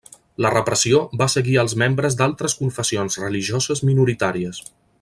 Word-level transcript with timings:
La 0.43 0.51
repressió 0.53 1.01
va 1.21 1.27
seguir 1.33 1.59
als 1.63 1.75
membres 1.81 2.17
d'altres 2.21 2.57
confessions 2.63 3.19
religioses 3.25 3.83
minoritàries. 3.91 4.65